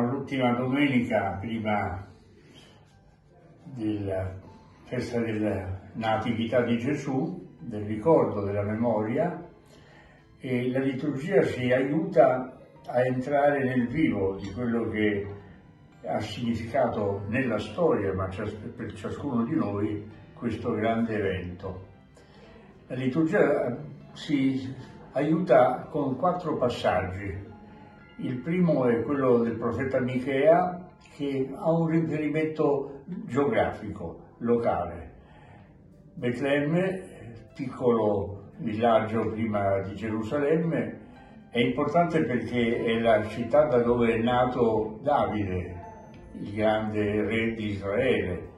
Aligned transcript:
l'ultima 0.00 0.52
domenica 0.52 1.38
prima 1.40 2.06
della 3.64 4.38
festa 4.84 5.20
della 5.20 5.78
Natività 5.94 6.62
di 6.62 6.78
Gesù, 6.78 7.48
del 7.58 7.84
ricordo, 7.84 8.42
della 8.44 8.62
memoria, 8.62 9.48
e 10.38 10.70
la 10.70 10.80
liturgia 10.80 11.42
ci 11.44 11.72
aiuta 11.72 12.58
a 12.86 13.04
entrare 13.04 13.64
nel 13.64 13.86
vivo 13.88 14.36
di 14.36 14.50
quello 14.52 14.88
che 14.88 15.26
ha 16.06 16.20
significato 16.20 17.24
nella 17.28 17.58
storia, 17.58 18.12
ma 18.14 18.28
per 18.74 18.94
ciascuno 18.94 19.44
di 19.44 19.54
noi, 19.54 20.10
questo 20.34 20.72
grande 20.72 21.14
evento. 21.14 21.86
La 22.86 22.96
liturgia 22.96 23.76
si 24.12 24.74
aiuta 25.12 25.86
con 25.90 26.16
quattro 26.16 26.56
passaggi. 26.56 27.49
Il 28.22 28.36
primo 28.36 28.84
è 28.84 29.02
quello 29.02 29.38
del 29.38 29.56
profeta 29.56 29.98
Michea 29.98 30.88
che 31.16 31.48
ha 31.56 31.70
un 31.70 31.86
riferimento 31.86 33.00
geografico, 33.06 34.34
locale. 34.38 35.12
Betlemme, 36.14 37.02
piccolo 37.54 38.50
villaggio 38.58 39.30
prima 39.30 39.80
di 39.80 39.94
Gerusalemme, 39.94 40.98
è 41.48 41.60
importante 41.60 42.22
perché 42.24 42.84
è 42.84 42.98
la 42.98 43.26
città 43.26 43.64
da 43.64 43.78
dove 43.78 44.12
è 44.12 44.18
nato 44.18 44.98
Davide, 45.02 45.76
il 46.40 46.52
grande 46.52 47.24
re 47.24 47.54
di 47.54 47.70
Israele, 47.70 48.48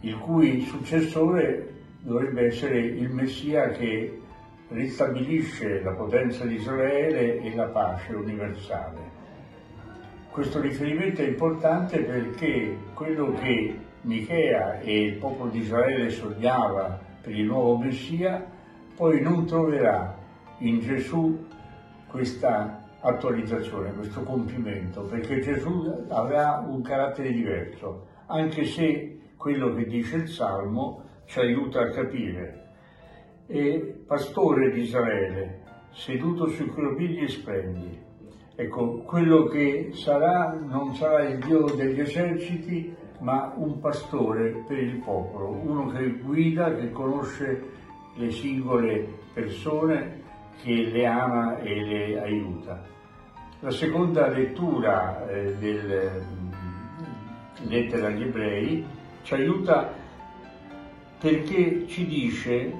il 0.00 0.18
cui 0.18 0.60
successore 0.60 1.70
dovrebbe 2.00 2.48
essere 2.48 2.80
il 2.80 3.08
Messia 3.08 3.68
che 3.70 4.20
ristabilisce 4.68 5.82
la 5.82 5.92
potenza 5.92 6.44
di 6.44 6.54
Israele 6.54 7.40
e 7.40 7.54
la 7.54 7.66
pace 7.66 8.14
universale. 8.14 9.12
Questo 10.30 10.60
riferimento 10.60 11.20
è 11.20 11.26
importante 11.26 12.00
perché 12.00 12.76
quello 12.94 13.32
che 13.34 13.78
Michea 14.00 14.80
e 14.80 15.02
il 15.02 15.14
popolo 15.14 15.50
di 15.50 15.60
Israele 15.60 16.10
sognava 16.10 16.98
per 17.20 17.34
il 17.34 17.44
nuovo 17.44 17.78
Messia 17.78 18.44
poi 18.96 19.20
non 19.20 19.46
troverà 19.46 20.16
in 20.58 20.80
Gesù 20.80 21.46
questa 22.06 22.82
attualizzazione, 23.00 23.92
questo 23.92 24.22
compimento, 24.22 25.02
perché 25.02 25.40
Gesù 25.40 26.06
avrà 26.08 26.64
un 26.66 26.80
carattere 26.82 27.32
diverso, 27.32 28.06
anche 28.26 28.64
se 28.64 29.18
quello 29.36 29.74
che 29.74 29.84
dice 29.84 30.16
il 30.16 30.28
Salmo 30.28 31.02
ci 31.26 31.40
aiuta 31.40 31.80
a 31.80 31.90
capire 31.90 32.63
e 33.46 34.02
pastore 34.06 34.70
di 34.70 34.80
Israele, 34.80 35.62
seduto 35.92 36.46
sui 36.46 36.70
cropigli 36.72 37.28
splendi. 37.28 38.02
Ecco, 38.56 39.02
quello 39.02 39.44
che 39.44 39.90
sarà 39.92 40.52
non 40.52 40.94
sarà 40.94 41.22
il 41.28 41.38
Dio 41.38 41.64
degli 41.64 42.00
eserciti, 42.00 42.94
ma 43.20 43.52
un 43.56 43.80
pastore 43.80 44.64
per 44.66 44.78
il 44.78 44.96
popolo, 44.98 45.48
uno 45.48 45.90
che 45.90 46.08
guida, 46.18 46.74
che 46.74 46.90
conosce 46.90 47.70
le 48.14 48.30
singole 48.30 49.08
persone, 49.32 50.22
che 50.62 50.72
le 50.72 51.06
ama 51.06 51.58
e 51.58 51.84
le 51.84 52.22
aiuta. 52.22 52.82
La 53.60 53.70
seconda 53.70 54.28
lettura 54.28 55.26
eh, 55.28 55.56
del 55.56 56.22
mm, 56.22 57.68
lettera 57.68 58.08
agli 58.08 58.22
ebrei 58.22 58.84
ci 59.22 59.34
aiuta 59.34 59.90
perché 61.18 61.86
ci 61.86 62.06
dice 62.06 62.72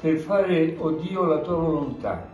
per 0.00 0.16
fare, 0.18 0.74
oh 0.78 0.92
Dio, 0.92 1.24
la 1.24 1.40
tua 1.40 1.56
volontà. 1.56 2.30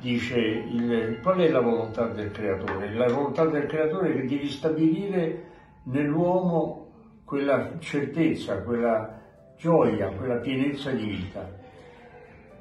Dice, 0.00 0.38
il, 0.38 1.18
qual 1.22 1.38
è 1.38 1.48
la 1.48 1.60
volontà 1.60 2.06
del 2.06 2.30
creatore? 2.30 2.92
La 2.94 3.06
volontà 3.06 3.44
del 3.46 3.66
creatore 3.66 4.14
è 4.14 4.24
di 4.24 4.36
ristabilire 4.36 5.44
nell'uomo 5.84 6.90
quella 7.24 7.78
certezza, 7.78 8.62
quella 8.62 9.20
gioia, 9.56 10.08
quella 10.08 10.36
pienezza 10.36 10.90
di 10.90 11.04
vita. 11.04 11.48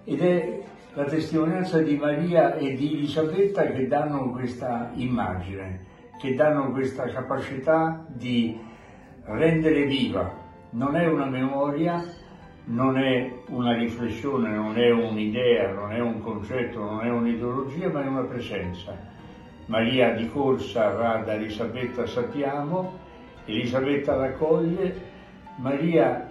Ed 0.04 0.22
è 0.22 0.60
la 0.94 1.04
testimonianza 1.06 1.82
di 1.82 1.96
Maria 1.96 2.56
e 2.56 2.74
di 2.74 2.94
Elisabetta 2.94 3.64
che 3.64 3.88
danno 3.88 4.32
questa 4.32 4.92
immagine, 4.96 5.86
che 6.20 6.36
danno 6.36 6.72
questa 6.72 7.06
capacità 7.06 8.06
di 8.08 8.60
rendere 9.24 9.86
viva. 9.86 10.40
Non 10.72 10.96
è 10.96 11.08
una 11.08 11.26
memoria, 11.26 12.04
non 12.66 12.98
è 12.98 13.32
una 13.48 13.74
riflessione, 13.74 14.50
non 14.50 14.78
è 14.78 14.92
un'idea, 14.92 15.72
non 15.72 15.92
è 15.92 16.00
un 16.00 16.22
concetto, 16.22 16.80
non 16.80 17.04
è 17.04 17.10
un'ideologia, 17.10 17.90
ma 17.90 18.04
è 18.04 18.08
una 18.08 18.22
presenza. 18.22 18.96
Maria 19.66 20.14
di 20.14 20.30
corsa 20.30 20.90
va 20.90 21.18
da 21.18 21.34
Elisabetta, 21.34 22.06
sappiamo, 22.06 23.00
Elisabetta 23.46 24.16
raccoglie, 24.16 25.10
Maria 25.58 26.30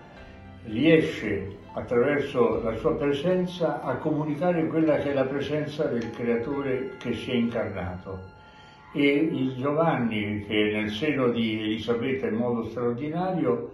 riesce 0.64 1.56
attraverso 1.72 2.62
la 2.62 2.74
sua 2.74 2.94
presenza 2.96 3.80
a 3.82 3.96
comunicare 3.96 4.66
quella 4.66 4.96
che 4.98 5.10
è 5.10 5.14
la 5.14 5.24
presenza 5.24 5.84
del 5.84 6.10
creatore 6.10 6.96
che 6.98 7.14
si 7.14 7.30
è 7.30 7.34
incarnato. 7.34 8.38
E 8.92 9.06
il 9.06 9.54
Giovanni, 9.54 10.44
che 10.46 10.72
nel 10.74 10.90
seno 10.90 11.28
di 11.28 11.60
Elisabetta 11.60 12.26
in 12.26 12.34
modo 12.34 12.64
straordinario, 12.64 13.70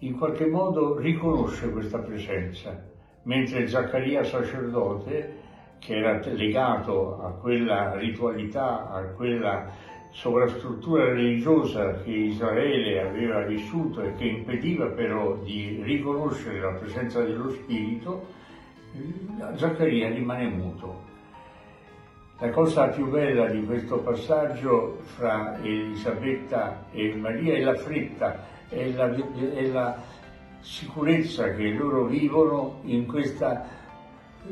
in 0.00 0.16
qualche 0.18 0.46
modo 0.46 0.98
riconosce 0.98 1.70
questa 1.70 1.98
presenza, 1.98 2.84
mentre 3.22 3.66
Zaccaria 3.66 4.22
sacerdote, 4.24 5.44
che 5.78 5.96
era 5.96 6.20
legato 6.24 7.22
a 7.22 7.30
quella 7.32 7.96
ritualità, 7.96 8.90
a 8.90 9.02
quella 9.12 9.70
sovrastruttura 10.10 11.12
religiosa 11.12 12.00
che 12.02 12.10
Israele 12.10 13.00
aveva 13.00 13.44
vissuto 13.44 14.02
e 14.02 14.14
che 14.14 14.24
impediva 14.24 14.86
però 14.86 15.36
di 15.36 15.80
riconoscere 15.82 16.60
la 16.60 16.78
presenza 16.78 17.22
dello 17.22 17.50
Spirito, 17.50 18.26
Zaccaria 19.56 20.08
rimane 20.08 20.48
muto. 20.48 21.14
La 22.38 22.50
cosa 22.50 22.88
più 22.88 23.08
bella 23.08 23.46
di 23.46 23.64
questo 23.64 24.00
passaggio 24.00 24.98
fra 25.16 25.58
Elisabetta 25.62 26.84
e 26.90 27.14
Maria 27.14 27.54
è 27.54 27.60
la 27.60 27.74
fretta 27.76 28.44
e 28.68 28.92
la, 28.92 29.10
e 29.54 29.68
la 29.70 29.96
sicurezza 30.60 31.54
che 31.54 31.70
loro 31.70 32.04
vivono 32.04 32.80
in, 32.82 33.06
questa, 33.06 33.64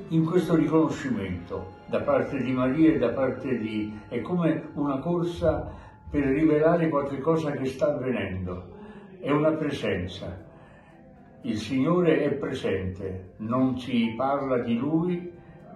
in 0.09 0.25
questo 0.25 0.55
riconoscimento 0.55 1.73
da 1.85 2.01
parte 2.01 2.39
di 2.39 2.53
Maria 2.53 2.95
e 2.95 2.97
da 2.97 3.11
parte 3.11 3.59
di... 3.59 3.95
è 4.09 4.23
come 4.23 4.71
una 4.77 4.99
corsa 5.01 5.71
per 6.09 6.23
rivelare 6.23 6.89
qualcosa 6.89 7.51
che 7.51 7.67
sta 7.67 7.89
avvenendo, 7.89 8.65
è 9.21 9.31
una 9.31 9.51
presenza. 9.51 10.43
Il 11.43 11.59
Signore 11.59 12.23
è 12.23 12.31
presente, 12.31 13.33
non 13.39 13.79
si 13.79 14.15
parla 14.17 14.57
di 14.61 14.75
Lui, 14.79 15.33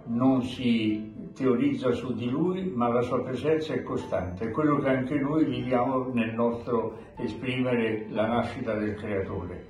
non 0.09 0.43
si 0.43 1.31
teorizza 1.35 1.93
su 1.93 2.15
di 2.15 2.29
lui, 2.29 2.73
ma 2.75 2.89
la 2.89 3.03
sua 3.03 3.23
presenza 3.23 3.73
è 3.75 3.83
costante, 3.83 4.47
è 4.47 4.51
quello 4.51 4.79
che 4.79 4.89
anche 4.89 5.15
noi 5.19 5.45
viviamo 5.45 6.11
nel 6.13 6.35
nostro 6.35 6.99
esprimere 7.17 8.07
la 8.11 8.27
nascita 8.27 8.75
del 8.75 8.95
Creatore. 8.95 9.67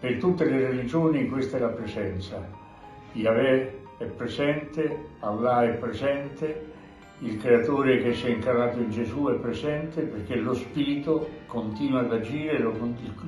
Per 0.00 0.18
tutte 0.18 0.44
le 0.44 0.68
religioni 0.68 1.28
questa 1.28 1.56
è 1.56 1.60
la 1.60 1.68
presenza. 1.68 2.46
Yahweh 3.12 3.80
è 3.98 4.04
presente, 4.04 5.06
Allah 5.20 5.64
è 5.64 5.74
presente, 5.74 6.66
il 7.20 7.36
Creatore 7.38 8.00
che 8.00 8.14
si 8.14 8.26
è 8.26 8.30
incarnato 8.30 8.78
in 8.78 8.90
Gesù 8.90 9.26
è 9.26 9.34
presente 9.34 10.02
perché 10.02 10.36
lo 10.36 10.54
Spirito 10.54 11.28
continua 11.46 12.00
ad 12.00 12.12
agire, 12.12 12.58
lo, 12.60 12.74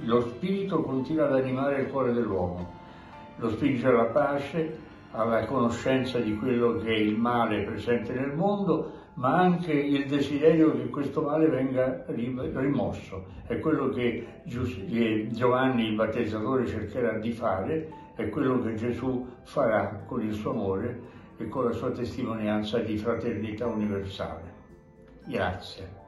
lo 0.04 0.20
Spirito 0.20 0.82
continua 0.82 1.26
ad 1.26 1.34
animare 1.34 1.82
il 1.82 1.88
cuore 1.88 2.12
dell'uomo. 2.12 2.78
Lo 3.36 3.50
Spirito 3.50 3.88
è 3.88 3.92
la 3.92 4.04
pace, 4.04 4.88
alla 5.12 5.44
conoscenza 5.44 6.18
di 6.18 6.36
quello 6.36 6.76
che 6.76 6.88
è 6.88 6.98
il 6.98 7.16
male 7.16 7.64
presente 7.64 8.12
nel 8.12 8.34
mondo, 8.34 8.92
ma 9.14 9.38
anche 9.38 9.72
il 9.72 10.06
desiderio 10.06 10.72
che 10.72 10.88
questo 10.88 11.22
male 11.22 11.48
venga 11.48 12.04
rimosso. 12.06 13.24
È 13.46 13.58
quello 13.58 13.88
che 13.88 14.42
Giovanni 14.44 15.88
il 15.88 15.94
battezzatore 15.94 16.66
cercherà 16.66 17.18
di 17.18 17.32
fare, 17.32 17.88
è 18.14 18.28
quello 18.28 18.60
che 18.62 18.74
Gesù 18.74 19.26
farà 19.42 20.02
con 20.06 20.22
il 20.22 20.32
suo 20.32 20.50
amore 20.52 21.00
e 21.36 21.48
con 21.48 21.64
la 21.64 21.72
sua 21.72 21.90
testimonianza 21.90 22.78
di 22.78 22.96
fraternità 22.96 23.66
universale. 23.66 24.52
Grazie. 25.26 25.98